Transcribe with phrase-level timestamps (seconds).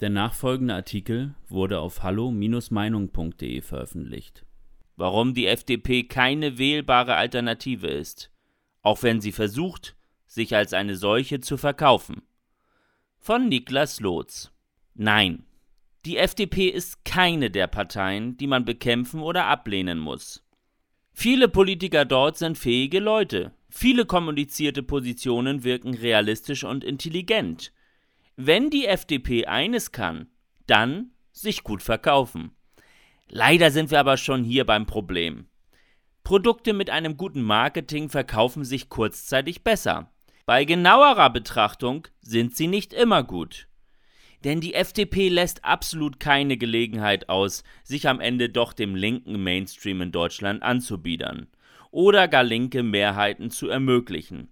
[0.00, 4.44] Der nachfolgende Artikel wurde auf hallo-meinung.de veröffentlicht.
[4.96, 8.30] Warum die FDP keine wählbare Alternative ist,
[8.82, 9.96] auch wenn sie versucht,
[10.26, 12.22] sich als eine solche zu verkaufen.
[13.18, 14.52] Von Niklas Lotz.
[14.94, 15.44] Nein,
[16.04, 20.44] die FDP ist keine der Parteien, die man bekämpfen oder ablehnen muss.
[21.12, 23.52] Viele Politiker dort sind fähige Leute.
[23.70, 27.72] Viele kommunizierte Positionen wirken realistisch und intelligent.
[28.36, 30.28] Wenn die FDP eines kann,
[30.66, 32.50] dann sich gut verkaufen.
[33.28, 35.46] Leider sind wir aber schon hier beim Problem.
[36.22, 40.12] Produkte mit einem guten Marketing verkaufen sich kurzzeitig besser.
[40.44, 43.68] Bei genauerer Betrachtung sind sie nicht immer gut.
[44.44, 50.02] Denn die FDP lässt absolut keine Gelegenheit aus, sich am Ende doch dem linken Mainstream
[50.02, 51.48] in Deutschland anzubiedern
[51.90, 54.48] oder gar linke Mehrheiten zu ermöglichen.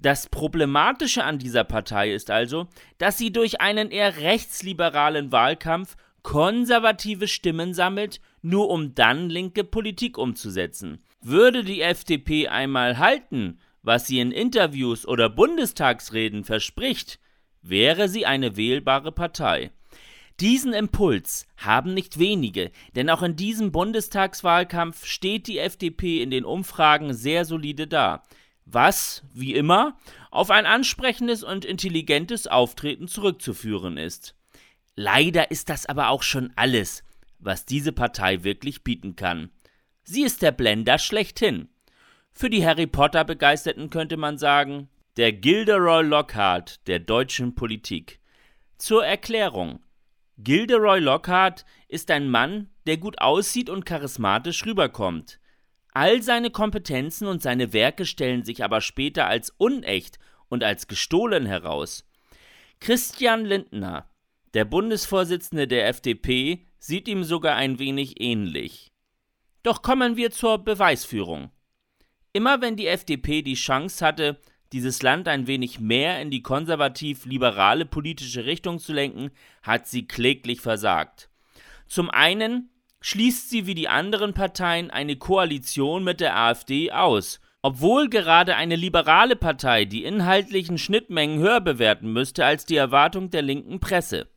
[0.00, 7.28] Das Problematische an dieser Partei ist also, dass sie durch einen eher rechtsliberalen Wahlkampf konservative
[7.28, 11.04] Stimmen sammelt, nur um dann linke Politik umzusetzen.
[11.20, 17.18] Würde die FDP einmal halten, was sie in Interviews oder Bundestagsreden verspricht,
[17.60, 19.70] wäre sie eine wählbare Partei.
[20.40, 26.46] Diesen Impuls haben nicht wenige, denn auch in diesem Bundestagswahlkampf steht die FDP in den
[26.46, 28.22] Umfragen sehr solide da
[28.72, 29.98] was, wie immer,
[30.30, 34.34] auf ein ansprechendes und intelligentes Auftreten zurückzuführen ist.
[34.94, 37.04] Leider ist das aber auch schon alles,
[37.38, 39.50] was diese Partei wirklich bieten kann.
[40.02, 41.68] Sie ist der Blender schlechthin.
[42.32, 48.20] Für die Harry Potter Begeisterten könnte man sagen, der Gilderoy Lockhart der deutschen Politik.
[48.78, 49.80] Zur Erklärung.
[50.38, 55.39] Gilderoy Lockhart ist ein Mann, der gut aussieht und charismatisch rüberkommt.
[55.92, 61.46] All seine Kompetenzen und seine Werke stellen sich aber später als unecht und als gestohlen
[61.46, 62.04] heraus.
[62.78, 64.08] Christian Lindner,
[64.54, 68.92] der Bundesvorsitzende der FDP, sieht ihm sogar ein wenig ähnlich.
[69.62, 71.50] Doch kommen wir zur Beweisführung.
[72.32, 74.40] Immer wenn die FDP die Chance hatte,
[74.72, 79.30] dieses Land ein wenig mehr in die konservativ-liberale politische Richtung zu lenken,
[79.62, 81.28] hat sie kläglich versagt.
[81.88, 82.70] Zum einen
[83.00, 88.76] schließt sie wie die anderen Parteien eine Koalition mit der AfD aus, obwohl gerade eine
[88.76, 94.28] liberale Partei die inhaltlichen Schnittmengen höher bewerten müsste als die Erwartung der linken Presse.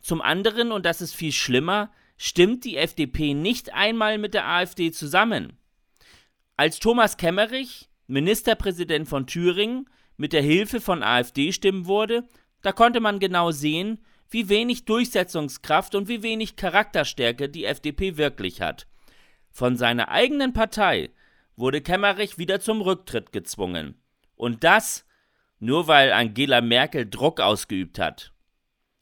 [0.00, 4.92] Zum anderen, und das ist viel schlimmer, stimmt die FDP nicht einmal mit der AfD
[4.92, 5.56] zusammen.
[6.56, 12.28] Als Thomas Kemmerich, Ministerpräsident von Thüringen, mit der Hilfe von AfD-Stimmen wurde,
[12.62, 18.60] da konnte man genau sehen, wie wenig Durchsetzungskraft und wie wenig Charakterstärke die FDP wirklich
[18.60, 18.86] hat.
[19.50, 21.10] Von seiner eigenen Partei
[21.56, 24.00] wurde Kemmerich wieder zum Rücktritt gezwungen.
[24.36, 25.04] Und das
[25.60, 28.32] nur weil Angela Merkel Druck ausgeübt hat.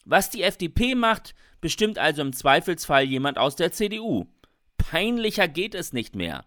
[0.05, 4.27] Was die FDP macht, bestimmt also im Zweifelsfall jemand aus der CDU.
[4.79, 6.45] Peinlicher geht es nicht mehr.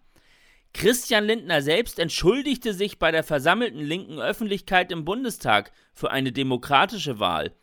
[0.73, 7.19] Christian Lindner selbst entschuldigte sich bei der versammelten linken Öffentlichkeit im Bundestag für eine demokratische
[7.19, 7.53] Wahl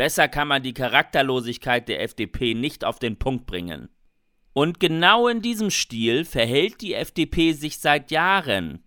[0.00, 3.90] Besser kann man die Charakterlosigkeit der FDP nicht auf den Punkt bringen.
[4.54, 8.82] Und genau in diesem Stil verhält die FDP sich seit Jahren.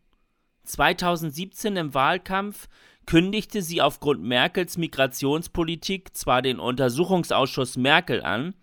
[0.64, 2.68] 2017 im Wahlkampf
[3.06, 8.56] kündigte sie aufgrund Merkels Migrationspolitik zwar den Untersuchungsausschuss Merkel an,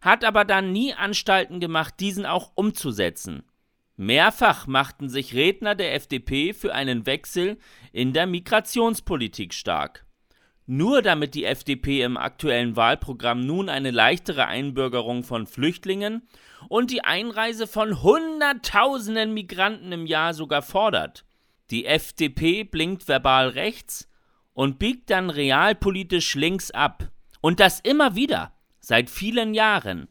[0.00, 3.42] hat aber dann nie Anstalten gemacht, diesen auch umzusetzen.
[3.96, 7.58] Mehrfach machten sich Redner der FDP für einen Wechsel
[7.90, 10.05] in der Migrationspolitik stark.
[10.66, 16.26] Nur damit die FDP im aktuellen Wahlprogramm nun eine leichtere Einbürgerung von Flüchtlingen
[16.68, 21.24] und die Einreise von Hunderttausenden Migranten im Jahr sogar fordert.
[21.70, 24.08] Die FDP blinkt verbal rechts
[24.54, 27.10] und biegt dann realpolitisch links ab.
[27.40, 30.08] Und das immer wieder, seit vielen Jahren.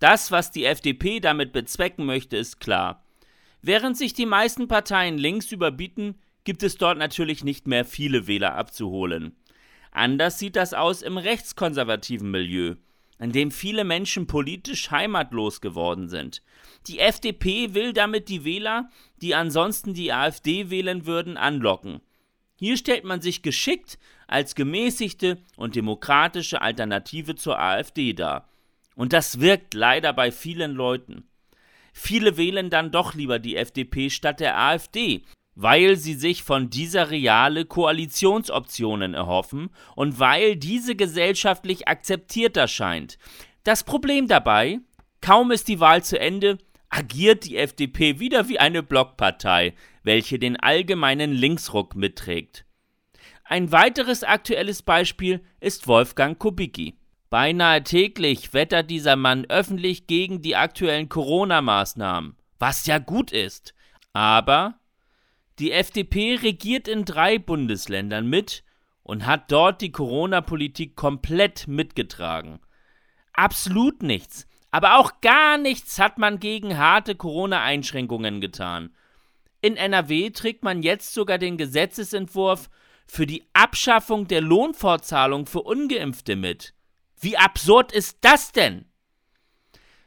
[0.00, 3.06] Das, was die FDP damit bezwecken möchte, ist klar.
[3.62, 8.54] Während sich die meisten Parteien links überbieten, gibt es dort natürlich nicht mehr viele Wähler
[8.54, 9.36] abzuholen.
[9.92, 12.76] Anders sieht das aus im rechtskonservativen Milieu,
[13.18, 16.42] in dem viele Menschen politisch heimatlos geworden sind.
[16.86, 18.88] Die FDP will damit die Wähler,
[19.20, 22.00] die ansonsten die AfD wählen würden, anlocken.
[22.56, 28.48] Hier stellt man sich geschickt als gemäßigte und demokratische Alternative zur AfD dar.
[28.94, 31.24] Und das wirkt leider bei vielen Leuten.
[31.92, 35.22] Viele wählen dann doch lieber die FDP statt der AfD,
[35.54, 43.18] weil sie sich von dieser reale Koalitionsoptionen erhoffen und weil diese gesellschaftlich akzeptiert erscheint.
[43.64, 44.80] Das Problem dabei,
[45.20, 46.58] kaum ist die Wahl zu Ende,
[46.88, 52.64] agiert die FDP wieder wie eine Blockpartei, welche den allgemeinen Linksruck mitträgt.
[53.44, 56.98] Ein weiteres aktuelles Beispiel ist Wolfgang Kubicki.
[57.30, 63.74] Beinahe täglich wettert dieser Mann öffentlich gegen die aktuellen Corona-Maßnahmen, was ja gut ist.
[64.12, 64.74] Aber
[65.62, 68.64] die FDP regiert in drei Bundesländern mit
[69.04, 72.58] und hat dort die Corona-Politik komplett mitgetragen.
[73.32, 78.92] Absolut nichts, aber auch gar nichts hat man gegen harte Corona-Einschränkungen getan.
[79.60, 82.68] In NRW trägt man jetzt sogar den Gesetzesentwurf
[83.06, 86.74] für die Abschaffung der Lohnfortzahlung für ungeimpfte mit.
[87.20, 88.86] Wie absurd ist das denn?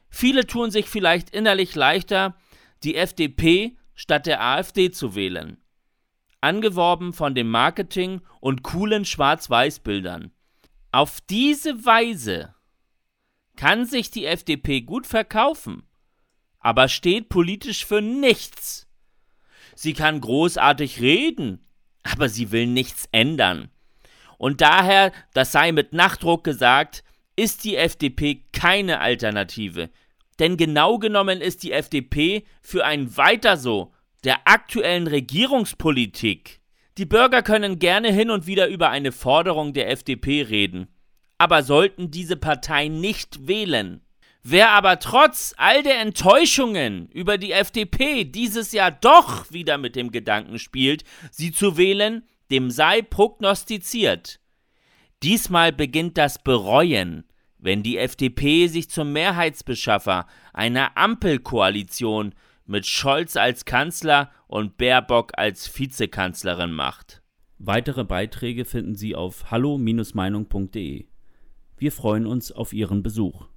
[0.10, 2.36] Viele tun sich vielleicht innerlich leichter,
[2.84, 5.57] die FDP statt der AfD zu wählen.
[6.42, 10.31] Angeworben von dem Marketing und coolen Schwarz-Weiß-Bildern.
[10.92, 12.53] Auf diese Weise
[13.56, 15.83] kann sich die FDP gut verkaufen,
[16.59, 18.88] aber steht politisch für nichts.
[19.75, 21.65] Sie kann großartig reden,
[22.03, 23.69] aber sie will nichts ändern.
[24.38, 27.03] Und daher, das sei mit Nachdruck gesagt,
[27.36, 29.89] ist die FDP keine Alternative.
[30.39, 33.93] Denn genau genommen ist die FDP für ein Weiter so
[34.23, 36.59] der aktuellen Regierungspolitik.
[36.97, 40.87] Die Bürger können gerne hin und wieder über eine Forderung der FDP reden,
[41.37, 44.01] aber sollten diese Partei nicht wählen.
[44.41, 50.11] Wer aber trotz all der Enttäuschungen über die FDP dieses Jahr doch wieder mit dem
[50.11, 54.39] Gedanken spielt, sie zu wählen, dem sei prognostiziert.
[55.23, 57.25] Diesmal beginnt das Bereuen,
[57.65, 62.35] wenn die FDP sich zum Mehrheitsbeschaffer einer Ampelkoalition
[62.67, 67.23] mit Scholz als Kanzler und Baerbock als Vizekanzlerin macht.
[67.57, 71.07] Weitere Beiträge finden Sie auf hallo-meinung.de.
[71.77, 73.47] Wir freuen uns auf Ihren Besuch.